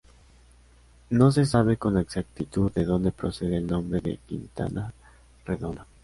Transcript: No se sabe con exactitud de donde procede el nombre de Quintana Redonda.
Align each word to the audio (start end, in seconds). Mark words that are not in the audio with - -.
No 1.11 1.31
se 1.31 1.45
sabe 1.45 1.77
con 1.77 1.99
exactitud 1.99 2.71
de 2.71 2.85
donde 2.85 3.11
procede 3.11 3.57
el 3.57 3.67
nombre 3.67 3.99
de 4.01 4.17
Quintana 4.25 4.91
Redonda. 5.45 5.85